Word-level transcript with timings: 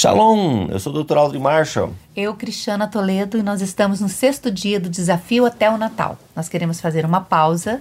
Shalom, 0.00 0.68
eu 0.70 0.78
sou 0.78 0.94
o 0.94 1.02
Dr. 1.02 1.16
Aldrin 1.16 1.40
Marshall. 1.40 1.92
Eu, 2.14 2.32
Cristiana 2.36 2.86
Toledo, 2.86 3.36
e 3.36 3.42
nós 3.42 3.60
estamos 3.60 4.00
no 4.00 4.08
sexto 4.08 4.48
dia 4.48 4.78
do 4.78 4.88
desafio 4.88 5.44
até 5.44 5.68
o 5.68 5.76
Natal. 5.76 6.16
Nós 6.36 6.48
queremos 6.48 6.80
fazer 6.80 7.04
uma 7.04 7.20
pausa 7.20 7.80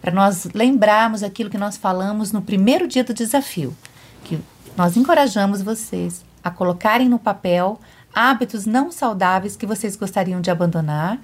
para 0.00 0.10
nós 0.10 0.48
lembrarmos 0.54 1.22
aquilo 1.22 1.50
que 1.50 1.58
nós 1.58 1.76
falamos 1.76 2.32
no 2.32 2.40
primeiro 2.40 2.88
dia 2.88 3.04
do 3.04 3.12
desafio, 3.12 3.76
que 4.24 4.40
nós 4.78 4.96
encorajamos 4.96 5.60
vocês 5.60 6.24
a 6.42 6.50
colocarem 6.50 7.06
no 7.06 7.18
papel 7.18 7.78
hábitos 8.14 8.64
não 8.64 8.90
saudáveis 8.90 9.54
que 9.54 9.66
vocês 9.66 9.94
gostariam 9.94 10.40
de 10.40 10.50
abandonar 10.50 11.18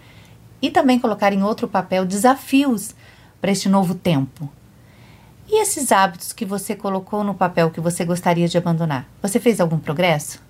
e 0.60 0.70
também 0.70 0.98
colocar 0.98 1.32
em 1.32 1.42
outro 1.42 1.66
papel 1.66 2.04
desafios 2.04 2.94
para 3.40 3.50
este 3.50 3.66
novo 3.66 3.94
tempo. 3.94 4.46
E 5.48 5.62
esses 5.62 5.90
hábitos 5.90 6.32
que 6.34 6.44
você 6.44 6.76
colocou 6.76 7.24
no 7.24 7.34
papel 7.34 7.70
que 7.70 7.80
você 7.80 8.04
gostaria 8.04 8.46
de 8.46 8.58
abandonar? 8.58 9.08
Você 9.22 9.40
fez 9.40 9.60
algum 9.60 9.78
progresso? 9.78 10.40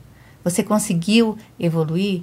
Você 0.42 0.62
conseguiu 0.62 1.38
evoluir? 1.58 2.22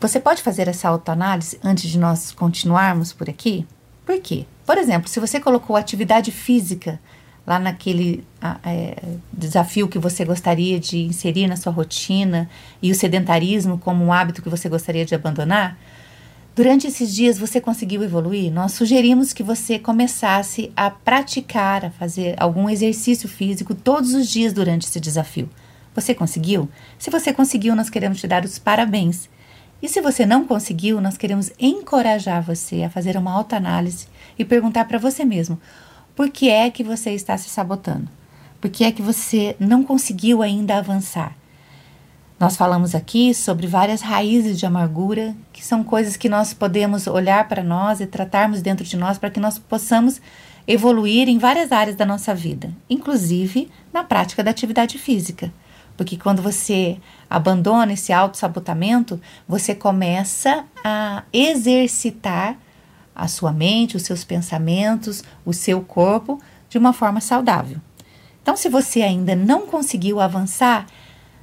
Você 0.00 0.18
pode 0.18 0.42
fazer 0.42 0.66
essa 0.66 0.88
autoanálise 0.88 1.60
antes 1.62 1.90
de 1.90 1.98
nós 1.98 2.32
continuarmos 2.32 3.12
por 3.12 3.28
aqui? 3.28 3.66
Por 4.06 4.18
quê? 4.18 4.46
Por 4.64 4.78
exemplo, 4.78 5.10
se 5.10 5.20
você 5.20 5.38
colocou 5.38 5.76
atividade 5.76 6.32
física 6.32 6.98
lá 7.46 7.58
naquele 7.58 8.24
é, 8.64 8.96
desafio 9.30 9.88
que 9.88 9.98
você 9.98 10.24
gostaria 10.24 10.80
de 10.80 11.00
inserir 11.00 11.48
na 11.48 11.56
sua 11.56 11.72
rotina 11.72 12.48
e 12.80 12.90
o 12.90 12.94
sedentarismo 12.94 13.76
como 13.76 14.02
um 14.02 14.12
hábito 14.12 14.40
que 14.40 14.48
você 14.48 14.70
gostaria 14.70 15.04
de 15.04 15.14
abandonar, 15.14 15.76
Durante 16.54 16.88
esses 16.88 17.14
dias 17.14 17.38
você 17.38 17.60
conseguiu 17.60 18.02
evoluir? 18.02 18.52
Nós 18.52 18.72
sugerimos 18.72 19.32
que 19.32 19.42
você 19.42 19.78
começasse 19.78 20.72
a 20.76 20.90
praticar, 20.90 21.84
a 21.84 21.90
fazer 21.90 22.34
algum 22.38 22.68
exercício 22.68 23.28
físico 23.28 23.74
todos 23.74 24.14
os 24.14 24.28
dias 24.28 24.52
durante 24.52 24.86
esse 24.86 24.98
desafio. 24.98 25.48
Você 25.94 26.12
conseguiu? 26.12 26.68
Se 26.98 27.08
você 27.08 27.32
conseguiu, 27.32 27.76
nós 27.76 27.88
queremos 27.88 28.20
te 28.20 28.26
dar 28.26 28.44
os 28.44 28.58
parabéns. 28.58 29.28
E 29.80 29.88
se 29.88 30.00
você 30.00 30.26
não 30.26 30.44
conseguiu, 30.44 31.00
nós 31.00 31.16
queremos 31.16 31.52
encorajar 31.58 32.42
você 32.42 32.82
a 32.82 32.90
fazer 32.90 33.16
uma 33.16 33.32
autoanálise 33.32 34.08
e 34.38 34.44
perguntar 34.44 34.86
para 34.86 34.98
você 34.98 35.24
mesmo: 35.24 35.58
por 36.16 36.28
que 36.30 36.50
é 36.50 36.68
que 36.68 36.82
você 36.82 37.10
está 37.12 37.38
se 37.38 37.48
sabotando? 37.48 38.08
Por 38.60 38.70
que 38.70 38.84
é 38.84 38.92
que 38.92 39.00
você 39.00 39.56
não 39.58 39.82
conseguiu 39.82 40.42
ainda 40.42 40.76
avançar? 40.76 41.39
Nós 42.40 42.56
falamos 42.56 42.94
aqui 42.94 43.34
sobre 43.34 43.66
várias 43.66 44.00
raízes 44.00 44.58
de 44.58 44.64
amargura, 44.64 45.36
que 45.52 45.62
são 45.62 45.84
coisas 45.84 46.16
que 46.16 46.26
nós 46.26 46.54
podemos 46.54 47.06
olhar 47.06 47.46
para 47.46 47.62
nós 47.62 48.00
e 48.00 48.06
tratarmos 48.06 48.62
dentro 48.62 48.82
de 48.82 48.96
nós 48.96 49.18
para 49.18 49.28
que 49.28 49.38
nós 49.38 49.58
possamos 49.58 50.22
evoluir 50.66 51.28
em 51.28 51.36
várias 51.36 51.70
áreas 51.70 51.96
da 51.96 52.06
nossa 52.06 52.34
vida, 52.34 52.72
inclusive 52.88 53.70
na 53.92 54.04
prática 54.04 54.42
da 54.42 54.50
atividade 54.50 54.96
física. 54.96 55.52
Porque 55.98 56.16
quando 56.16 56.40
você 56.40 56.96
abandona 57.28 57.92
esse 57.92 58.10
autossabotamento, 58.10 59.20
você 59.46 59.74
começa 59.74 60.64
a 60.82 61.24
exercitar 61.30 62.56
a 63.14 63.28
sua 63.28 63.52
mente, 63.52 63.98
os 63.98 64.04
seus 64.04 64.24
pensamentos, 64.24 65.22
o 65.44 65.52
seu 65.52 65.82
corpo 65.82 66.40
de 66.70 66.78
uma 66.78 66.94
forma 66.94 67.20
saudável. 67.20 67.76
Então, 68.42 68.56
se 68.56 68.70
você 68.70 69.02
ainda 69.02 69.36
não 69.36 69.66
conseguiu 69.66 70.18
avançar, 70.18 70.86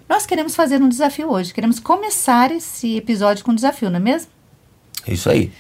nós 0.08 0.26
queremos 0.26 0.56
fazer 0.56 0.82
um 0.82 0.90
desafio 0.90 1.30
hoje. 1.30 1.54
Queremos 1.54 1.80
começar 1.80 2.52
esse 2.52 2.96
episódio 2.98 3.44
com 3.44 3.52
um 3.52 3.56
desafio, 3.56 3.90
não 3.90 3.98
é 3.98 4.02
mesmo? 4.02 4.32
Isso 5.08 5.30
aí. 5.30 5.52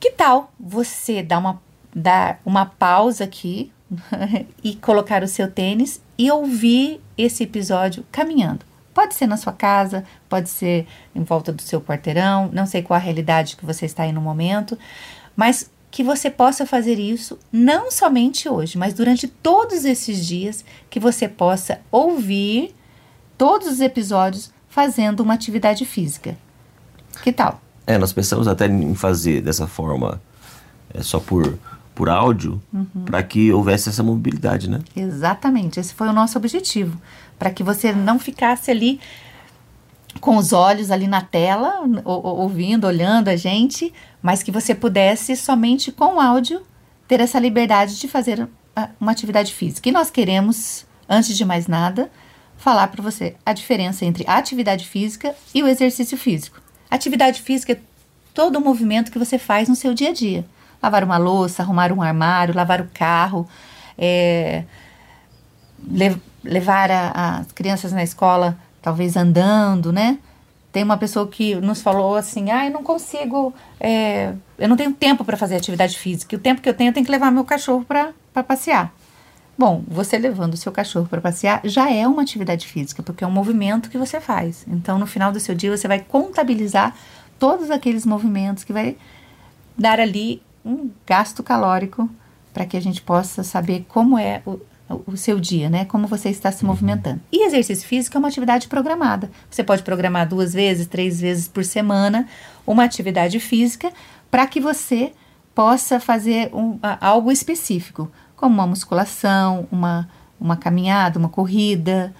Que 0.00 0.10
tal 0.10 0.52
você 0.58 1.22
dar 1.22 1.38
uma, 1.38 1.62
dar 1.94 2.40
uma 2.44 2.66
pausa 2.66 3.24
aqui 3.24 3.72
e 4.62 4.74
colocar 4.76 5.22
o 5.22 5.28
seu 5.28 5.50
tênis 5.50 6.00
e 6.16 6.30
ouvir 6.30 7.00
esse 7.16 7.42
episódio 7.42 8.04
caminhando? 8.10 8.64
Pode 8.92 9.14
ser 9.14 9.26
na 9.26 9.36
sua 9.36 9.52
casa, 9.52 10.04
pode 10.28 10.48
ser 10.48 10.86
em 11.14 11.22
volta 11.22 11.52
do 11.52 11.60
seu 11.60 11.80
quarteirão, 11.80 12.48
não 12.52 12.64
sei 12.64 12.80
qual 12.82 12.96
a 12.96 13.00
realidade 13.00 13.56
que 13.56 13.66
você 13.66 13.86
está 13.86 14.04
aí 14.04 14.12
no 14.12 14.20
momento, 14.20 14.78
mas 15.34 15.70
que 15.90 16.02
você 16.02 16.30
possa 16.30 16.64
fazer 16.64 16.98
isso 16.98 17.38
não 17.52 17.90
somente 17.90 18.48
hoje, 18.48 18.78
mas 18.78 18.94
durante 18.94 19.28
todos 19.28 19.84
esses 19.84 20.24
dias, 20.26 20.64
que 20.88 20.98
você 21.00 21.28
possa 21.28 21.80
ouvir 21.90 22.74
todos 23.44 23.68
os 23.68 23.80
episódios 23.82 24.50
fazendo 24.70 25.20
uma 25.20 25.34
atividade 25.34 25.84
física. 25.84 26.34
Que 27.22 27.30
tal? 27.30 27.60
É, 27.86 27.98
nós 27.98 28.10
pensamos 28.10 28.48
até 28.48 28.66
em 28.66 28.94
fazer 28.94 29.42
dessa 29.42 29.66
forma, 29.66 30.18
é, 30.94 31.02
só 31.02 31.20
por, 31.20 31.58
por 31.94 32.08
áudio, 32.08 32.58
uhum. 32.72 33.04
para 33.04 33.22
que 33.22 33.52
houvesse 33.52 33.90
essa 33.90 34.02
mobilidade, 34.02 34.70
né? 34.70 34.80
Exatamente, 34.96 35.78
esse 35.78 35.92
foi 35.92 36.08
o 36.08 36.12
nosso 36.14 36.38
objetivo. 36.38 36.98
Para 37.38 37.50
que 37.50 37.62
você 37.62 37.92
não 37.92 38.18
ficasse 38.18 38.70
ali 38.70 38.98
com 40.22 40.38
os 40.38 40.54
olhos 40.54 40.90
ali 40.90 41.06
na 41.06 41.20
tela, 41.20 41.82
ouvindo, 42.02 42.86
olhando 42.86 43.28
a 43.28 43.36
gente, 43.36 43.92
mas 44.22 44.42
que 44.42 44.50
você 44.50 44.74
pudesse 44.74 45.36
somente 45.36 45.92
com 45.92 46.18
áudio 46.18 46.62
ter 47.06 47.20
essa 47.20 47.38
liberdade 47.38 48.00
de 48.00 48.08
fazer 48.08 48.48
uma 48.98 49.12
atividade 49.12 49.52
física. 49.52 49.86
E 49.86 49.92
nós 49.92 50.08
queremos, 50.08 50.86
antes 51.06 51.36
de 51.36 51.44
mais 51.44 51.66
nada, 51.66 52.10
falar 52.56 52.88
para 52.88 53.02
você 53.02 53.36
a 53.44 53.52
diferença 53.52 54.04
entre 54.04 54.24
a 54.26 54.36
atividade 54.36 54.86
física 54.86 55.34
e 55.54 55.62
o 55.62 55.68
exercício 55.68 56.16
físico. 56.16 56.60
Atividade 56.90 57.42
física 57.42 57.72
é 57.72 57.78
todo 58.32 58.56
o 58.56 58.60
movimento 58.60 59.10
que 59.10 59.18
você 59.18 59.38
faz 59.38 59.68
no 59.68 59.76
seu 59.76 59.94
dia 59.94 60.10
a 60.10 60.12
dia. 60.12 60.44
Lavar 60.82 61.04
uma 61.04 61.16
louça, 61.16 61.62
arrumar 61.62 61.92
um 61.92 62.02
armário, 62.02 62.54
lavar 62.54 62.80
o 62.80 62.88
carro, 62.92 63.48
é, 63.96 64.64
le 65.86 66.16
levar 66.42 66.90
as 66.90 67.50
crianças 67.52 67.90
na 67.90 68.02
escola, 68.02 68.58
talvez 68.82 69.16
andando, 69.16 69.90
né? 69.90 70.18
Tem 70.70 70.82
uma 70.82 70.98
pessoa 70.98 71.26
que 71.26 71.54
nos 71.54 71.80
falou 71.80 72.16
assim: 72.16 72.50
ah, 72.50 72.66
eu 72.66 72.70
não 72.70 72.82
consigo, 72.82 73.54
é, 73.80 74.34
eu 74.58 74.68
não 74.68 74.76
tenho 74.76 74.92
tempo 74.92 75.24
para 75.24 75.36
fazer 75.36 75.56
atividade 75.56 75.98
física. 75.98 76.36
O 76.36 76.38
tempo 76.38 76.60
que 76.60 76.68
eu 76.68 76.74
tenho, 76.74 76.90
eu 76.90 76.92
tenho 76.92 77.06
que 77.06 77.12
levar 77.12 77.30
meu 77.30 77.44
cachorro 77.44 77.84
para 77.84 78.42
passear. 78.42 78.92
Bom, 79.56 79.84
você 79.86 80.18
levando 80.18 80.54
o 80.54 80.56
seu 80.56 80.72
cachorro 80.72 81.06
para 81.06 81.20
passear 81.20 81.60
já 81.64 81.90
é 81.90 82.06
uma 82.08 82.22
atividade 82.22 82.66
física, 82.66 83.02
porque 83.02 83.22
é 83.22 83.26
um 83.26 83.30
movimento 83.30 83.88
que 83.88 83.96
você 83.96 84.20
faz. 84.20 84.64
Então, 84.68 84.98
no 84.98 85.06
final 85.06 85.30
do 85.30 85.38
seu 85.38 85.54
dia, 85.54 85.74
você 85.74 85.86
vai 85.86 86.00
contabilizar 86.00 86.94
todos 87.38 87.70
aqueles 87.70 88.04
movimentos 88.04 88.64
que 88.64 88.72
vai 88.72 88.96
dar 89.78 90.00
ali 90.00 90.42
um 90.64 90.90
gasto 91.06 91.42
calórico 91.42 92.08
para 92.52 92.66
que 92.66 92.76
a 92.76 92.80
gente 92.80 93.00
possa 93.02 93.44
saber 93.44 93.84
como 93.88 94.18
é 94.18 94.42
o, 94.44 94.58
o 95.06 95.16
seu 95.16 95.38
dia, 95.38 95.70
né? 95.70 95.84
Como 95.84 96.06
você 96.06 96.30
está 96.30 96.50
se 96.50 96.64
movimentando. 96.64 97.20
E 97.30 97.46
exercício 97.46 97.86
físico 97.86 98.16
é 98.16 98.18
uma 98.18 98.28
atividade 98.28 98.66
programada. 98.66 99.30
Você 99.50 99.62
pode 99.62 99.82
programar 99.82 100.28
duas 100.28 100.52
vezes, 100.52 100.86
três 100.86 101.20
vezes 101.20 101.46
por 101.46 101.64
semana 101.64 102.26
uma 102.66 102.84
atividade 102.84 103.38
física 103.38 103.92
para 104.30 104.46
que 104.46 104.60
você 104.60 105.12
possa 105.54 106.00
fazer 106.00 106.50
um, 106.52 106.78
algo 107.00 107.30
específico 107.30 108.10
como 108.36 108.54
uma 108.54 108.66
musculação, 108.66 109.66
uma, 109.70 110.08
uma 110.40 110.56
caminhada, 110.56 111.18
uma 111.18 111.28
corrida, 111.28 112.14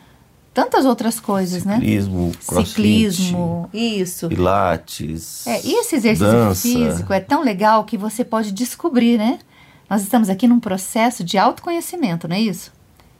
tantas 0.54 0.84
outras 0.84 1.18
coisas, 1.18 1.64
Ciclismo, 1.64 2.28
né? 2.28 2.32
Crossfit, 2.46 2.68
Ciclismo, 2.68 3.70
isso. 3.74 4.28
Pilates. 4.28 5.46
É, 5.46 5.60
e 5.66 5.80
esse 5.80 5.96
exercício 5.96 6.32
dança. 6.32 6.62
físico 6.62 7.12
é 7.12 7.20
tão 7.20 7.42
legal 7.42 7.84
que 7.84 7.98
você 7.98 8.24
pode 8.24 8.52
descobrir, 8.52 9.18
né? 9.18 9.40
Nós 9.90 10.02
estamos 10.02 10.28
aqui 10.28 10.46
num 10.46 10.60
processo 10.60 11.24
de 11.24 11.36
autoconhecimento, 11.36 12.28
não 12.28 12.36
é 12.36 12.40
isso? 12.40 12.72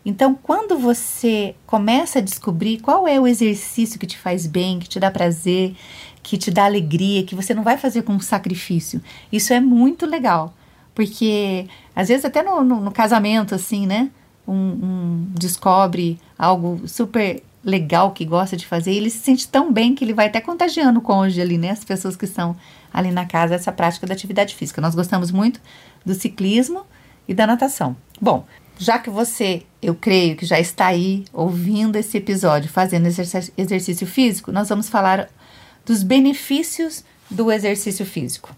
Então, 0.04 0.34
quando 0.34 0.78
você 0.78 1.54
começa 1.66 2.18
a 2.18 2.22
descobrir 2.22 2.78
qual 2.78 3.08
é 3.08 3.18
o 3.18 3.26
exercício 3.26 3.98
que 3.98 4.06
te 4.06 4.18
faz 4.18 4.46
bem, 4.46 4.78
que 4.78 4.88
te 4.88 5.00
dá 5.00 5.10
prazer, 5.10 5.74
que 6.22 6.36
te 6.36 6.50
dá 6.50 6.66
alegria, 6.66 7.24
que 7.24 7.34
você 7.34 7.54
não 7.54 7.62
vai 7.62 7.76
fazer 7.76 8.02
com 8.02 8.18
sacrifício, 8.20 9.02
isso 9.32 9.52
é 9.52 9.60
muito 9.60 10.06
legal. 10.06 10.54
Porque 10.94 11.66
às 11.94 12.08
vezes 12.08 12.24
até 12.24 12.42
no, 12.42 12.62
no, 12.62 12.80
no 12.80 12.92
casamento, 12.92 13.54
assim, 13.54 13.86
né? 13.86 14.10
Um, 14.46 14.52
um, 14.52 15.26
descobre 15.30 16.20
algo 16.38 16.86
super 16.86 17.42
legal 17.64 18.12
que 18.12 18.26
gosta 18.26 18.56
de 18.56 18.66
fazer, 18.66 18.92
e 18.92 18.98
ele 18.98 19.08
se 19.08 19.18
sente 19.18 19.48
tão 19.48 19.72
bem 19.72 19.94
que 19.94 20.04
ele 20.04 20.12
vai 20.12 20.26
até 20.26 20.38
contagiando 20.38 20.98
o 20.98 21.02
cônjuge 21.02 21.40
ali, 21.40 21.56
né? 21.56 21.70
As 21.70 21.82
pessoas 21.82 22.14
que 22.14 22.26
estão 22.26 22.54
ali 22.92 23.10
na 23.10 23.24
casa, 23.24 23.54
essa 23.54 23.72
prática 23.72 24.06
da 24.06 24.12
atividade 24.12 24.54
física. 24.54 24.80
Nós 24.80 24.94
gostamos 24.94 25.30
muito 25.30 25.60
do 26.04 26.14
ciclismo 26.14 26.84
e 27.26 27.32
da 27.32 27.46
natação. 27.46 27.96
Bom, 28.20 28.44
já 28.78 28.98
que 28.98 29.08
você, 29.08 29.62
eu 29.80 29.94
creio 29.94 30.36
que 30.36 30.44
já 30.44 30.60
está 30.60 30.86
aí 30.86 31.24
ouvindo 31.32 31.96
esse 31.96 32.18
episódio, 32.18 32.68
fazendo 32.70 33.06
exercício, 33.06 34.06
físico, 34.06 34.52
nós 34.52 34.68
vamos 34.68 34.88
falar 34.88 35.28
dos 35.86 36.02
benefícios 36.02 37.04
do 37.30 37.50
exercício 37.50 38.04
físico. 38.04 38.54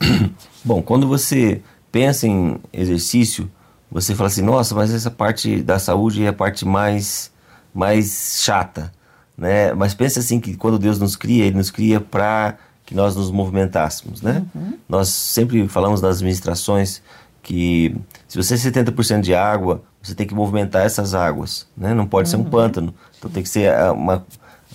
Bom, 0.64 0.82
quando 0.82 1.06
você 1.06 1.62
pensa 1.90 2.26
em 2.26 2.58
exercício, 2.72 3.50
você 3.90 4.14
fala 4.14 4.28
assim, 4.28 4.42
nossa, 4.42 4.74
mas 4.74 4.92
essa 4.92 5.10
parte 5.10 5.62
da 5.62 5.78
saúde 5.78 6.24
é 6.24 6.28
a 6.28 6.32
parte 6.32 6.64
mais, 6.64 7.30
mais 7.74 8.40
chata, 8.42 8.92
né? 9.36 9.72
Mas 9.72 9.94
pensa 9.94 10.20
assim 10.20 10.40
que 10.40 10.56
quando 10.56 10.78
Deus 10.78 10.98
nos 10.98 11.16
cria, 11.16 11.44
Ele 11.44 11.56
nos 11.56 11.70
cria 11.70 12.00
para 12.00 12.58
que 12.84 12.94
nós 12.94 13.14
nos 13.16 13.30
movimentássemos, 13.30 14.22
né? 14.22 14.44
Uhum. 14.54 14.78
Nós 14.88 15.08
sempre 15.08 15.66
falamos 15.68 16.00
das 16.00 16.20
ministrações 16.22 17.02
que 17.42 17.96
se 18.26 18.36
você 18.36 18.54
é 18.54 18.56
70% 18.56 19.20
de 19.20 19.34
água, 19.34 19.82
você 20.02 20.14
tem 20.14 20.26
que 20.26 20.34
movimentar 20.34 20.84
essas 20.84 21.14
águas, 21.14 21.66
né? 21.76 21.94
Não 21.94 22.06
pode 22.06 22.28
uhum. 22.28 22.30
ser 22.30 22.36
um 22.46 22.50
pântano. 22.50 22.94
Então 23.18 23.30
tem 23.30 23.42
que 23.42 23.48
ser 23.48 23.62
é, 23.62 23.90
uma, 23.90 24.24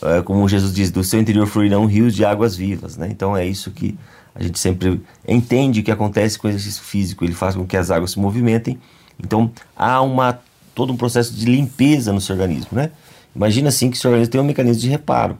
é, 0.05 0.21
como 0.21 0.47
Jesus 0.47 0.73
diz, 0.73 0.91
do 0.91 1.03
seu 1.03 1.19
interior 1.19 1.47
fluirão 1.47 1.85
rios 1.85 2.13
de 2.15 2.25
águas 2.25 2.55
vivas, 2.55 2.97
né? 2.97 3.07
Então 3.09 3.35
é 3.35 3.45
isso 3.45 3.71
que 3.71 3.97
a 4.35 4.41
gente 4.41 4.59
sempre 4.59 5.01
entende 5.27 5.83
que 5.83 5.91
acontece 5.91 6.38
com 6.38 6.47
o 6.47 6.50
exercício 6.50 6.83
físico, 6.83 7.23
ele 7.23 7.33
faz 7.33 7.55
com 7.55 7.65
que 7.65 7.77
as 7.77 7.91
águas 7.91 8.11
se 8.11 8.19
movimentem. 8.19 8.79
Então 9.23 9.51
há 9.75 10.01
uma 10.01 10.39
todo 10.73 10.91
um 10.91 10.97
processo 10.97 11.33
de 11.33 11.45
limpeza 11.45 12.11
no 12.11 12.19
seu 12.19 12.35
organismo, 12.35 12.69
né? 12.71 12.91
Imagina 13.35 13.69
assim 13.69 13.89
que 13.89 13.97
o 13.97 14.00
seu 14.00 14.09
organismo 14.09 14.31
tem 14.31 14.41
um 14.41 14.45
mecanismo 14.45 14.81
de 14.81 14.89
reparo. 14.89 15.38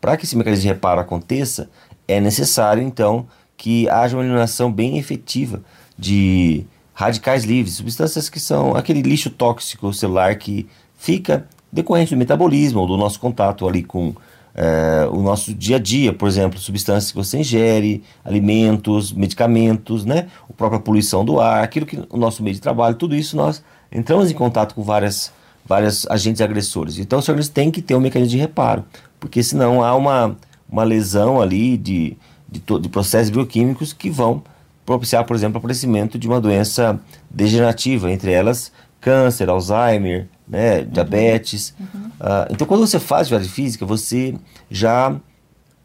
Para 0.00 0.16
que 0.16 0.24
esse 0.24 0.36
mecanismo 0.36 0.62
de 0.62 0.68
reparo 0.68 1.00
aconteça, 1.00 1.70
é 2.06 2.20
necessário 2.20 2.82
então 2.82 3.26
que 3.56 3.88
haja 3.88 4.16
uma 4.16 4.22
eliminação 4.22 4.70
bem 4.70 4.98
efetiva 4.98 5.62
de 5.98 6.66
radicais 6.92 7.44
livres, 7.44 7.74
substâncias 7.74 8.28
que 8.28 8.38
são 8.38 8.76
aquele 8.76 9.02
lixo 9.02 9.30
tóxico 9.30 9.92
celular 9.92 10.36
que 10.36 10.66
fica 10.96 11.46
decorrente 11.74 12.14
do 12.14 12.18
metabolismo 12.18 12.80
ou 12.80 12.86
do 12.86 12.96
nosso 12.96 13.18
contato 13.18 13.66
ali 13.66 13.82
com 13.82 14.14
é, 14.54 15.08
o 15.10 15.20
nosso 15.20 15.52
dia 15.52 15.76
a 15.76 15.78
dia, 15.80 16.12
por 16.12 16.28
exemplo, 16.28 16.60
substâncias 16.60 17.10
que 17.10 17.16
você 17.16 17.38
ingere, 17.38 18.04
alimentos, 18.24 19.12
medicamentos, 19.12 20.04
né? 20.04 20.28
A 20.48 20.52
própria 20.52 20.78
poluição 20.78 21.24
do 21.24 21.40
ar, 21.40 21.64
aquilo 21.64 21.84
que 21.84 22.00
o 22.08 22.16
nosso 22.16 22.40
meio 22.42 22.54
de 22.54 22.60
trabalho, 22.60 22.94
tudo 22.94 23.16
isso 23.16 23.36
nós 23.36 23.64
entramos 23.90 24.30
em 24.30 24.34
contato 24.34 24.76
com 24.76 24.82
várias, 24.84 25.32
várias 25.66 26.06
agentes 26.08 26.40
agressores. 26.40 27.00
Então, 27.00 27.18
os 27.18 27.28
organismo 27.28 27.52
tem 27.52 27.72
que 27.72 27.82
ter 27.82 27.96
um 27.96 28.00
mecanismo 28.00 28.30
de 28.30 28.38
reparo, 28.38 28.84
porque 29.18 29.42
senão 29.42 29.82
há 29.82 29.96
uma, 29.96 30.36
uma 30.70 30.84
lesão 30.84 31.40
ali 31.40 31.76
de, 31.76 32.16
de, 32.48 32.60
de 32.80 32.88
processos 32.88 33.30
bioquímicos 33.30 33.92
que 33.92 34.08
vão 34.08 34.40
propiciar, 34.86 35.24
por 35.24 35.34
exemplo, 35.34 35.56
o 35.56 35.58
aparecimento 35.58 36.16
de 36.16 36.28
uma 36.28 36.40
doença 36.40 37.00
degenerativa, 37.28 38.12
entre 38.12 38.30
elas 38.30 38.70
câncer, 39.04 39.50
Alzheimer, 39.50 40.26
né, 40.48 40.78
uhum. 40.78 40.86
diabetes. 40.86 41.74
Uhum. 41.78 42.06
Uh, 42.06 42.46
então, 42.50 42.66
quando 42.66 42.80
você 42.80 42.98
faz 42.98 43.22
atividade 43.22 43.50
física, 43.50 43.84
você 43.84 44.34
já 44.70 45.14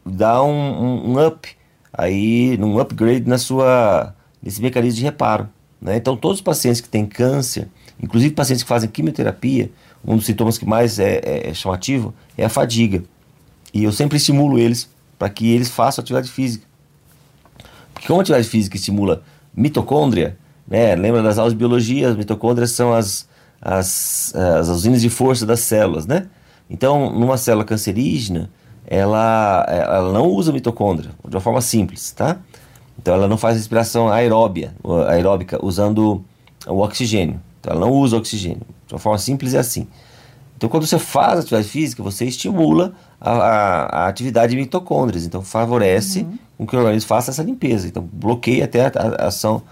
dá 0.04 0.42
um, 0.42 0.48
um, 0.48 1.10
um, 1.10 1.26
up, 1.26 1.46
aí, 1.92 2.58
um 2.58 2.78
upgrade 2.78 3.28
na 3.28 3.36
sua, 3.36 4.14
nesse 4.42 4.62
mecanismo 4.62 4.96
de 4.98 5.04
reparo. 5.04 5.50
Né? 5.78 5.96
Então, 5.96 6.16
todos 6.16 6.38
os 6.38 6.42
pacientes 6.42 6.80
que 6.80 6.88
têm 6.88 7.04
câncer, 7.04 7.68
inclusive 8.02 8.34
pacientes 8.34 8.62
que 8.62 8.68
fazem 8.68 8.88
quimioterapia, 8.88 9.70
um 10.02 10.16
dos 10.16 10.24
sintomas 10.24 10.56
que 10.56 10.64
mais 10.64 10.98
é, 10.98 11.20
é, 11.22 11.50
é 11.50 11.54
chamativo 11.54 12.14
é 12.38 12.46
a 12.46 12.48
fadiga. 12.48 13.02
E 13.74 13.84
eu 13.84 13.92
sempre 13.92 14.16
estimulo 14.16 14.58
eles 14.58 14.88
para 15.18 15.28
que 15.28 15.52
eles 15.52 15.68
façam 15.68 16.00
atividade 16.00 16.30
física. 16.30 16.64
Porque 17.92 18.06
como 18.06 18.20
a 18.20 18.22
atividade 18.22 18.48
física 18.48 18.76
estimula 18.76 19.22
mitocôndria, 19.54 20.38
né? 20.70 20.94
lembra 20.94 21.22
das 21.22 21.36
aulas 21.36 21.52
de 21.52 21.58
biologia, 21.58 22.08
as 22.08 22.16
mitocôndrias 22.16 22.70
são 22.70 22.94
as, 22.94 23.28
as, 23.60 24.32
as 24.34 24.68
usinas 24.68 25.02
de 25.02 25.10
força 25.10 25.44
das 25.44 25.60
células, 25.60 26.06
né? 26.06 26.28
Então, 26.70 27.10
numa 27.10 27.36
célula 27.36 27.64
cancerígena, 27.64 28.48
ela, 28.86 29.66
ela 29.68 30.12
não 30.12 30.26
usa 30.26 30.52
mitocôndria, 30.52 31.10
de 31.28 31.36
uma 31.36 31.40
forma 31.40 31.60
simples, 31.60 32.12
tá? 32.12 32.38
Então, 32.96 33.14
ela 33.14 33.26
não 33.26 33.36
faz 33.36 33.56
respiração 33.56 34.08
aeróbia, 34.08 34.74
aeróbica 35.08 35.58
usando 35.64 36.24
o 36.66 36.78
oxigênio. 36.80 37.40
Então, 37.58 37.72
ela 37.72 37.80
não 37.80 37.92
usa 37.92 38.16
oxigênio. 38.16 38.62
De 38.86 38.94
uma 38.94 39.00
forma 39.00 39.18
simples 39.18 39.54
é 39.54 39.58
assim. 39.58 39.86
Então, 40.56 40.68
quando 40.68 40.86
você 40.86 40.98
faz 40.98 41.38
atividade 41.38 41.68
física, 41.68 42.02
você 42.02 42.26
estimula 42.26 42.92
a, 43.18 43.30
a, 43.30 43.84
a 43.84 44.08
atividade 44.08 44.50
de 44.50 44.60
mitocôndrias. 44.60 45.24
Então, 45.24 45.40
favorece 45.40 46.20
uhum. 46.20 46.38
com 46.58 46.66
que 46.66 46.76
o 46.76 46.78
organismo 46.78 47.08
faça 47.08 47.30
essa 47.30 47.42
limpeza. 47.42 47.88
Então, 47.88 48.06
bloqueia 48.12 48.66
até 48.66 48.84
a, 48.84 48.92
a 49.18 49.26
ação, 49.28 49.62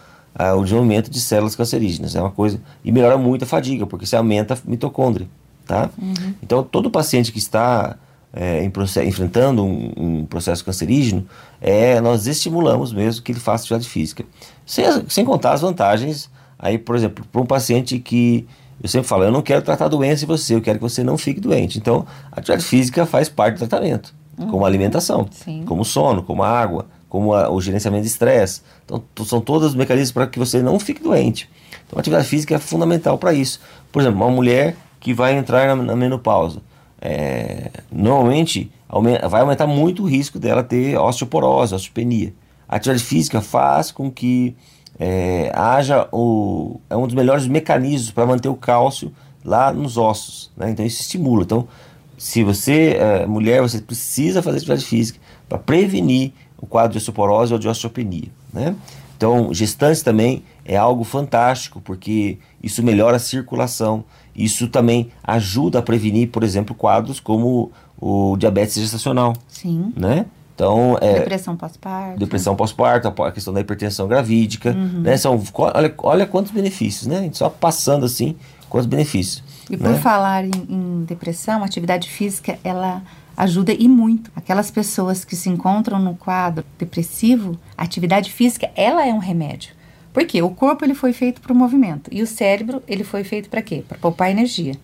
o 0.54 0.62
desenvolvimento 0.62 1.10
de 1.10 1.20
células 1.20 1.56
cancerígenas. 1.56 2.14
É 2.14 2.20
uma 2.20 2.30
coisa. 2.30 2.60
E 2.84 2.92
melhora 2.92 3.18
muito 3.18 3.44
a 3.44 3.46
fadiga, 3.46 3.86
porque 3.86 4.06
você 4.06 4.16
aumenta 4.16 4.54
a 4.54 4.58
mitocôndria. 4.64 5.28
Tá? 5.66 5.90
Uhum. 6.00 6.34
Então, 6.42 6.62
todo 6.62 6.90
paciente 6.90 7.30
que 7.30 7.38
está 7.38 7.96
é, 8.32 8.62
em 8.62 8.72
enfrentando 9.06 9.64
um, 9.64 9.92
um, 9.96 10.24
processo 10.24 10.64
cancerígeno, 10.64 11.26
é, 11.60 12.00
nós 12.00 12.26
estimulamos 12.26 12.92
mesmo 12.92 13.22
que 13.22 13.32
ele 13.32 13.40
faça 13.40 13.64
atividade 13.64 13.88
física. 13.88 14.24
Sem, 14.64 14.84
sem 15.08 15.24
contar 15.24 15.52
as 15.52 15.60
vantagens, 15.60 16.30
aí, 16.58 16.78
por 16.78 16.96
exemplo, 16.96 17.24
para 17.30 17.40
um 17.40 17.46
paciente 17.46 17.98
que 17.98 18.46
eu 18.82 18.88
sempre 18.88 19.08
falo, 19.08 19.24
eu 19.24 19.32
não 19.32 19.42
quero 19.42 19.62
tratar 19.62 19.88
doença 19.88 20.24
em 20.24 20.26
você, 20.26 20.54
eu 20.54 20.60
quero 20.60 20.78
que 20.78 20.82
você 20.82 21.02
não 21.02 21.18
fique 21.18 21.40
doente. 21.40 21.78
Então, 21.78 22.06
a 22.30 22.38
atividade 22.38 22.64
física 22.64 23.04
faz 23.04 23.28
parte 23.28 23.54
do 23.54 23.66
tratamento, 23.66 24.14
uhum. 24.38 24.48
como 24.48 24.64
a 24.64 24.68
alimentação, 24.68 25.26
Sim. 25.30 25.64
como 25.64 25.82
o 25.82 25.84
sono, 25.84 26.22
como 26.22 26.42
a 26.42 26.48
água, 26.48 26.86
como 27.08 27.34
a, 27.34 27.50
o 27.50 27.60
gerenciamento 27.60 28.02
de 28.02 28.08
estresse. 28.08 28.62
Então, 28.84 29.02
são 29.24 29.40
todos 29.40 29.68
os 29.68 29.74
mecanismos 29.74 30.12
para 30.12 30.26
que 30.26 30.38
você 30.38 30.62
não 30.62 30.78
fique 30.78 31.02
doente. 31.02 31.48
Então, 31.86 31.98
a 31.98 32.00
atividade 32.00 32.28
física 32.28 32.54
é 32.54 32.58
fundamental 32.58 33.18
para 33.18 33.32
isso. 33.32 33.60
Por 33.90 34.00
exemplo, 34.00 34.20
uma 34.20 34.30
mulher 34.30 34.76
que 35.00 35.14
vai 35.14 35.36
entrar 35.36 35.74
na, 35.74 35.82
na 35.82 35.96
menopausa, 35.96 36.60
é, 37.00 37.70
normalmente 37.90 38.70
aumenta, 38.88 39.28
vai 39.28 39.40
aumentar 39.40 39.66
muito 39.66 40.02
o 40.02 40.06
risco 40.06 40.38
dela 40.38 40.62
ter 40.62 40.98
osteoporose, 40.98 41.74
osteopenia. 41.74 42.32
A 42.68 42.76
atividade 42.76 43.04
física 43.04 43.40
faz 43.40 43.90
com 43.90 44.10
que 44.10 44.54
é, 44.98 45.50
haja 45.54 46.08
o, 46.12 46.80
é 46.90 46.96
um 46.96 47.06
dos 47.06 47.14
melhores 47.14 47.46
mecanismos 47.46 48.10
para 48.10 48.26
manter 48.26 48.48
o 48.48 48.54
cálcio 48.54 49.12
lá 49.44 49.72
nos 49.72 49.96
ossos. 49.96 50.50
Né? 50.56 50.70
Então 50.70 50.84
isso 50.84 51.00
estimula. 51.00 51.44
Então, 51.44 51.68
se 52.16 52.42
você 52.42 52.96
é 52.98 53.26
mulher, 53.26 53.62
você 53.62 53.80
precisa 53.80 54.42
fazer 54.42 54.58
atividade 54.58 54.84
física 54.84 55.20
para 55.48 55.58
prevenir 55.58 56.32
o 56.60 56.66
quadro 56.66 56.92
de 56.92 56.98
osteoporose 56.98 57.52
ou 57.52 57.58
de 57.58 57.68
osteopenia. 57.68 58.28
Né? 58.52 58.74
Então, 59.16 59.52
gestantes 59.52 60.02
também 60.02 60.42
é 60.64 60.76
algo 60.76 61.04
fantástico, 61.04 61.80
porque 61.80 62.38
isso 62.62 62.82
melhora 62.82 63.16
a 63.16 63.20
circulação. 63.20 64.04
Isso 64.34 64.68
também 64.68 65.10
ajuda 65.24 65.80
a 65.80 65.82
prevenir, 65.82 66.28
por 66.28 66.44
exemplo, 66.44 66.74
quadros 66.74 67.18
como 67.18 67.72
o 68.00 68.36
diabetes 68.36 68.74
gestacional. 68.74 69.34
Sim. 69.48 69.92
Né? 69.96 70.26
Então, 70.54 70.98
é, 71.00 71.20
depressão 71.20 71.56
pós-parto. 71.56 72.18
Depressão 72.18 72.56
pós-parto, 72.56 73.22
a 73.22 73.30
questão 73.30 73.54
da 73.54 73.60
hipertensão 73.60 74.08
gravídica, 74.08 74.70
uhum. 74.72 75.02
né? 75.02 75.16
São, 75.16 75.40
olha, 75.54 75.94
olha 75.98 76.26
quantos 76.26 76.50
benefícios, 76.50 77.06
né? 77.06 77.30
Só 77.32 77.48
passando 77.48 78.04
assim, 78.04 78.34
quantos 78.68 78.86
benefícios. 78.86 79.44
E 79.70 79.76
por 79.76 79.90
né? 79.90 79.98
falar 79.98 80.44
em, 80.44 80.50
em 80.68 81.04
depressão, 81.04 81.62
atividade 81.62 82.10
física, 82.10 82.58
ela 82.64 83.02
ajuda 83.44 83.72
e 83.72 83.88
muito. 83.88 84.30
Aquelas 84.36 84.70
pessoas 84.70 85.24
que 85.24 85.36
se 85.36 85.48
encontram 85.48 85.98
no 85.98 86.14
quadro 86.14 86.64
depressivo, 86.78 87.58
a 87.76 87.84
atividade 87.84 88.32
física, 88.32 88.70
ela 88.74 89.06
é 89.06 89.12
um 89.12 89.18
remédio. 89.18 89.74
Porque 90.12 90.42
o 90.42 90.50
corpo 90.50 90.84
ele 90.84 90.94
foi 90.94 91.12
feito 91.12 91.40
para 91.40 91.52
o 91.52 91.56
movimento 91.56 92.10
e 92.12 92.22
o 92.22 92.26
cérebro 92.26 92.82
ele 92.86 93.04
foi 93.04 93.24
feito 93.24 93.48
para 93.48 93.62
quê? 93.62 93.84
Para 93.86 93.98
poupar 93.98 94.30
energia. 94.30 94.74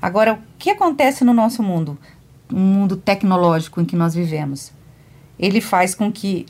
Agora, 0.00 0.34
o 0.34 0.38
que 0.58 0.70
acontece 0.70 1.24
no 1.24 1.32
nosso 1.32 1.62
mundo, 1.62 1.98
um 2.52 2.58
mundo 2.58 2.96
tecnológico 2.96 3.80
em 3.80 3.84
que 3.84 3.96
nós 3.96 4.14
vivemos? 4.14 4.72
ele 5.38 5.60
faz 5.60 5.94
com 5.94 6.10
que 6.10 6.46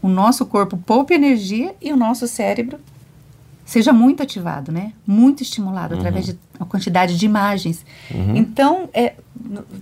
o 0.00 0.08
nosso 0.08 0.46
corpo 0.46 0.76
poupe 0.76 1.12
energia 1.12 1.74
e 1.82 1.92
o 1.92 1.96
nosso 1.96 2.26
cérebro 2.28 2.78
seja 3.64 3.92
muito 3.92 4.22
ativado, 4.22 4.70
né? 4.70 4.92
Muito 5.06 5.42
estimulado 5.42 5.94
uhum. 5.94 6.00
através 6.00 6.26
de 6.26 6.38
uma 6.58 6.66
quantidade 6.66 7.18
de 7.18 7.26
imagens. 7.26 7.84
Uhum. 8.10 8.36
Então, 8.36 8.88
é, 8.92 9.14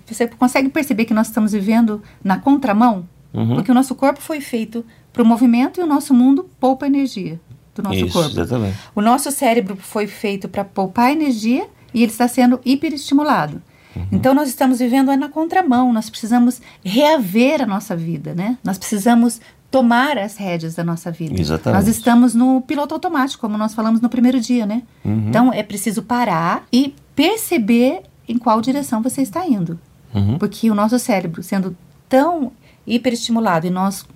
você 0.06 0.26
consegue 0.26 0.68
perceber 0.68 1.04
que 1.04 1.14
nós 1.14 1.28
estamos 1.28 1.52
vivendo 1.52 2.02
na 2.22 2.38
contramão? 2.38 3.08
Uhum. 3.32 3.54
Porque 3.54 3.70
o 3.70 3.74
nosso 3.74 3.94
corpo 3.94 4.20
foi 4.20 4.40
feito 4.40 4.84
para 5.12 5.22
o 5.22 5.26
movimento 5.26 5.80
e 5.80 5.82
o 5.82 5.86
nosso 5.86 6.12
mundo 6.12 6.48
poupa 6.60 6.86
energia 6.86 7.40
do 7.74 7.82
nosso 7.82 7.96
Isso, 7.96 8.12
corpo. 8.12 8.30
Exatamente. 8.30 8.78
O 8.94 9.00
nosso 9.00 9.30
cérebro 9.30 9.76
foi 9.76 10.06
feito 10.06 10.48
para 10.48 10.64
poupar 10.64 11.10
energia 11.12 11.66
e 11.94 12.02
ele 12.02 12.12
está 12.12 12.28
sendo 12.28 12.60
hiperestimulado. 12.64 13.62
Uhum. 13.94 14.06
Então 14.12 14.34
nós 14.34 14.48
estamos 14.48 14.78
vivendo 14.78 15.14
na 15.16 15.28
contramão, 15.28 15.92
nós 15.92 16.08
precisamos 16.08 16.60
reaver 16.84 17.62
a 17.62 17.66
nossa 17.66 17.94
vida, 17.94 18.34
né? 18.34 18.56
Nós 18.64 18.78
precisamos 18.78 19.40
tomar 19.70 20.18
as 20.18 20.36
rédeas 20.36 20.74
da 20.74 20.84
nossa 20.84 21.10
vida. 21.10 21.40
Exatamente. 21.40 21.80
Nós 21.80 21.96
estamos 21.96 22.34
no 22.34 22.60
piloto 22.60 22.94
automático, 22.94 23.40
como 23.40 23.56
nós 23.56 23.74
falamos 23.74 24.00
no 24.00 24.08
primeiro 24.08 24.40
dia, 24.40 24.66
né? 24.66 24.82
Uhum. 25.04 25.28
Então 25.28 25.52
é 25.52 25.62
preciso 25.62 26.02
parar 26.02 26.64
e 26.72 26.94
perceber 27.14 28.02
em 28.32 28.38
qual 28.38 28.60
direção 28.60 29.02
você 29.02 29.22
está 29.22 29.46
indo. 29.46 29.78
Uhum. 30.14 30.38
Porque 30.38 30.70
o 30.70 30.74
nosso 30.74 30.98
cérebro 30.98 31.42
sendo 31.42 31.76
tão 32.08 32.52
hiperestimulado 32.86 33.66
e 33.66 33.70
nós 33.70 34.06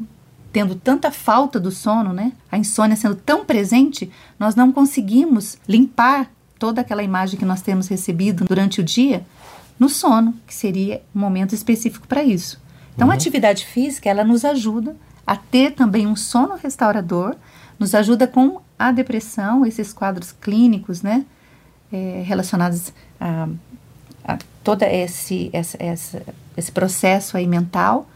tendo 0.52 0.74
tanta 0.74 1.10
falta 1.10 1.60
do 1.60 1.70
sono, 1.70 2.12
né? 2.12 2.32
A 2.50 2.56
insônia 2.56 2.96
sendo 2.96 3.14
tão 3.14 3.44
presente, 3.44 4.10
nós 4.38 4.54
não 4.54 4.72
conseguimos 4.72 5.58
limpar 5.68 6.30
toda 6.58 6.80
aquela 6.80 7.02
imagem 7.02 7.38
que 7.38 7.44
nós 7.44 7.60
temos 7.60 7.88
recebido 7.88 8.44
durante 8.46 8.80
o 8.80 8.84
dia 8.84 9.24
no 9.78 9.88
sono, 9.88 10.34
que 10.46 10.54
seria 10.54 11.02
um 11.14 11.20
momento 11.20 11.54
específico 11.54 12.08
para 12.08 12.24
isso. 12.24 12.58
Então, 12.94 13.08
uhum. 13.08 13.12
a 13.12 13.16
atividade 13.16 13.66
física, 13.66 14.08
ela 14.08 14.24
nos 14.24 14.44
ajuda 14.44 14.96
a 15.26 15.36
ter 15.36 15.72
também 15.72 16.06
um 16.06 16.16
sono 16.16 16.54
restaurador, 16.56 17.36
nos 17.78 17.94
ajuda 17.94 18.26
com 18.26 18.60
a 18.78 18.90
depressão, 18.90 19.66
esses 19.66 19.92
quadros 19.92 20.32
clínicos, 20.32 21.02
né, 21.02 21.26
é, 21.92 22.22
relacionados 22.24 22.92
a, 23.20 23.44
a 23.44 23.85
todo 24.66 24.82
esse, 24.82 25.48
esse, 25.52 25.78
esse 26.56 26.72
processo 26.72 27.36
aí 27.36 27.46
mental. 27.46 28.08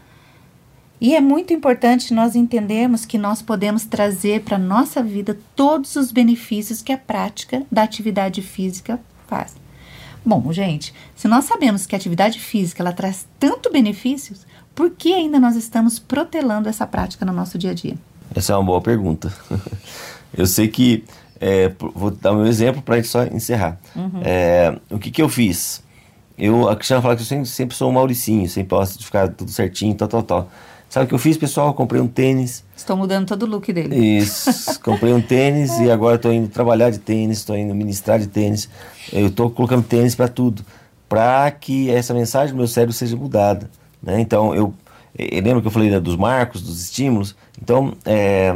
E 0.99 1.15
é 1.15 1.21
muito 1.21 1.53
importante 1.53 2.13
nós 2.13 2.35
entendermos 2.35 3.05
que 3.05 3.17
nós 3.17 3.41
podemos 3.41 3.85
trazer 3.85 4.41
para 4.41 4.57
a 4.57 4.59
nossa 4.59 5.01
vida 5.01 5.39
todos 5.55 5.95
os 5.95 6.11
benefícios 6.11 6.81
que 6.81 6.91
a 6.91 6.97
prática 6.97 7.63
da 7.71 7.83
atividade 7.83 8.41
física 8.41 8.99
faz. 9.29 9.55
Bom, 10.25 10.51
gente, 10.51 10.93
se 11.15 11.25
nós 11.25 11.45
sabemos 11.45 11.85
que 11.85 11.95
a 11.95 11.97
atividade 11.97 12.37
física 12.37 12.83
ela 12.83 12.91
traz 12.91 13.25
tanto 13.39 13.71
benefícios, 13.71 14.45
por 14.75 14.91
que 14.91 15.13
ainda 15.13 15.39
nós 15.39 15.55
estamos 15.55 15.99
protelando 15.99 16.67
essa 16.67 16.85
prática 16.85 17.25
no 17.25 17.31
nosso 17.31 17.57
dia 17.57 17.71
a 17.71 17.73
dia? 17.73 17.95
Essa 18.35 18.51
é 18.51 18.57
uma 18.57 18.65
boa 18.65 18.81
pergunta. 18.81 19.33
eu 20.37 20.45
sei 20.45 20.67
que, 20.67 21.05
é, 21.39 21.71
vou 21.95 22.11
dar 22.11 22.33
um 22.33 22.45
exemplo 22.45 22.81
para 22.81 22.95
a 22.95 22.97
gente 22.97 23.07
só 23.07 23.23
encerrar. 23.23 23.79
Uhum. 23.95 24.21
É, 24.21 24.77
o 24.89 24.99
que, 24.99 25.09
que 25.09 25.21
eu 25.21 25.29
fiz? 25.29 25.81
Eu, 26.37 26.69
a 26.69 26.75
Cristiana 26.75 27.01
fala 27.01 27.15
que 27.15 27.21
eu 27.21 27.25
sempre, 27.25 27.45
sempre 27.45 27.75
sou 27.75 27.89
um 27.89 27.93
Mauricinho, 27.93 28.47
sempre 28.49 28.69
posso 28.69 28.97
de 28.97 29.05
ficar 29.05 29.29
tudo 29.29 29.51
certinho, 29.51 29.93
tal, 29.95 30.07
tal, 30.07 30.23
tal. 30.23 30.49
Sabe 30.91 31.05
o 31.05 31.07
que 31.07 31.13
eu 31.13 31.19
fiz, 31.19 31.37
pessoal? 31.37 31.67
Eu 31.67 31.73
comprei 31.73 32.01
um 32.01 32.07
tênis. 32.07 32.65
Estou 32.75 32.97
mudando 32.97 33.25
todo 33.25 33.43
o 33.43 33.45
look 33.45 33.71
dele. 33.71 33.95
Isso. 33.95 34.77
Comprei 34.83 35.13
um 35.13 35.21
tênis 35.21 35.79
e 35.79 35.89
agora 35.89 36.17
estou 36.17 36.33
indo 36.33 36.49
trabalhar 36.49 36.89
de 36.89 36.99
tênis, 36.99 37.37
estou 37.37 37.55
indo 37.55 37.73
ministrar 37.73 38.19
de 38.19 38.27
tênis. 38.27 38.67
Eu 39.13 39.27
estou 39.27 39.49
colocando 39.49 39.83
tênis 39.83 40.15
para 40.15 40.27
tudo, 40.27 40.65
para 41.07 41.49
que 41.49 41.89
essa 41.89 42.13
mensagem 42.13 42.53
do 42.53 42.57
meu 42.57 42.67
cérebro 42.67 42.93
seja 42.93 43.15
mudada. 43.15 43.69
Né? 44.03 44.19
Então, 44.19 44.53
eu, 44.53 44.73
eu 45.17 45.41
lembro 45.41 45.61
que 45.61 45.67
eu 45.67 45.71
falei 45.71 45.89
né, 45.89 45.97
dos 45.97 46.17
marcos, 46.17 46.61
dos 46.61 46.83
estímulos. 46.83 47.37
Então, 47.61 47.93
é, 48.03 48.53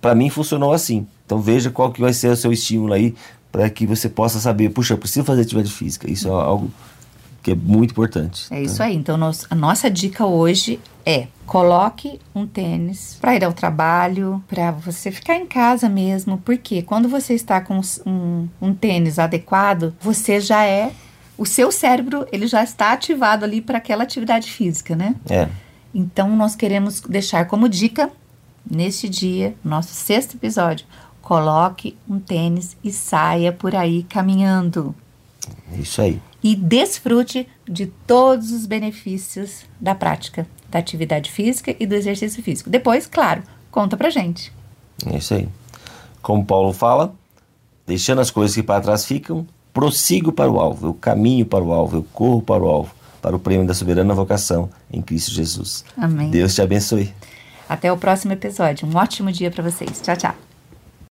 para 0.00 0.16
mim 0.16 0.30
funcionou 0.30 0.72
assim. 0.72 1.06
Então, 1.24 1.40
veja 1.40 1.70
qual 1.70 1.92
que 1.92 2.00
vai 2.00 2.12
ser 2.12 2.28
o 2.32 2.36
seu 2.36 2.52
estímulo 2.52 2.92
aí 2.92 3.14
para 3.50 3.68
que 3.68 3.86
você 3.86 4.08
possa 4.08 4.38
saber, 4.38 4.70
puxa, 4.70 4.94
eu 4.94 4.98
preciso 4.98 5.24
fazer 5.24 5.42
atividade 5.42 5.72
física. 5.72 6.10
Isso 6.10 6.28
é 6.28 6.30
algo 6.30 6.70
que 7.42 7.52
é 7.52 7.54
muito 7.54 7.92
importante. 7.92 8.46
É 8.50 8.62
isso 8.62 8.82
aí. 8.82 8.94
Então, 8.94 9.16
nós, 9.16 9.46
a 9.50 9.54
nossa 9.54 9.90
dica 9.90 10.26
hoje 10.26 10.78
é 11.04 11.26
coloque 11.46 12.20
um 12.32 12.46
tênis 12.46 13.16
para 13.20 13.34
ir 13.34 13.44
ao 13.44 13.52
trabalho, 13.52 14.42
para 14.46 14.70
você 14.70 15.10
ficar 15.10 15.34
em 15.34 15.46
casa 15.46 15.88
mesmo, 15.88 16.38
porque 16.38 16.82
quando 16.82 17.08
você 17.08 17.34
está 17.34 17.60
com 17.60 17.80
um, 18.06 18.48
um 18.62 18.72
tênis 18.72 19.18
adequado, 19.18 19.92
você 20.00 20.40
já 20.40 20.64
é 20.64 20.92
o 21.36 21.46
seu 21.46 21.72
cérebro 21.72 22.26
ele 22.30 22.46
já 22.46 22.62
está 22.62 22.92
ativado 22.92 23.46
ali 23.46 23.62
para 23.62 23.78
aquela 23.78 24.04
atividade 24.04 24.52
física, 24.52 24.94
né? 24.94 25.16
É. 25.28 25.48
Então 25.92 26.36
nós 26.36 26.54
queremos 26.54 27.00
deixar 27.00 27.46
como 27.46 27.66
dica 27.68 28.10
neste 28.70 29.08
dia, 29.08 29.54
nosso 29.64 29.94
sexto 29.94 30.36
episódio, 30.36 30.86
coloque 31.30 31.96
um 32.08 32.18
tênis 32.18 32.76
e 32.82 32.90
saia 32.90 33.52
por 33.52 33.72
aí 33.76 34.02
caminhando. 34.02 34.92
Isso 35.78 36.02
aí. 36.02 36.20
E 36.42 36.56
desfrute 36.56 37.46
de 37.68 37.86
todos 37.86 38.50
os 38.50 38.66
benefícios 38.66 39.64
da 39.80 39.94
prática 39.94 40.44
da 40.68 40.80
atividade 40.80 41.30
física 41.30 41.72
e 41.78 41.86
do 41.86 41.94
exercício 41.94 42.42
físico. 42.42 42.68
Depois, 42.68 43.06
claro, 43.06 43.44
conta 43.70 43.96
pra 43.96 44.10
gente. 44.10 44.52
É 45.06 45.18
isso 45.18 45.34
aí. 45.34 45.48
Como 46.20 46.44
Paulo 46.44 46.72
fala, 46.72 47.14
deixando 47.86 48.20
as 48.20 48.32
coisas 48.32 48.56
que 48.56 48.62
para 48.64 48.80
trás 48.80 49.04
ficam, 49.04 49.46
prossigo 49.72 50.32
para 50.32 50.50
o 50.50 50.58
alvo, 50.58 50.88
eu 50.88 50.94
caminho 50.94 51.46
para 51.46 51.62
o 51.62 51.72
alvo, 51.72 51.98
eu 51.98 52.06
corro 52.12 52.42
para 52.42 52.60
o 52.60 52.68
alvo, 52.68 52.92
para 53.22 53.36
o 53.36 53.38
prêmio 53.38 53.68
da 53.68 53.74
soberana 53.74 54.14
vocação 54.14 54.68
em 54.92 55.00
Cristo 55.00 55.30
Jesus. 55.30 55.84
Amém. 55.96 56.28
Deus 56.28 56.56
te 56.56 56.60
abençoe. 56.60 57.14
Até 57.68 57.92
o 57.92 57.96
próximo 57.96 58.32
episódio. 58.32 58.88
Um 58.88 58.96
ótimo 58.96 59.30
dia 59.30 59.48
para 59.48 59.62
vocês. 59.62 60.00
Tchau, 60.02 60.16
tchau. 60.16 60.49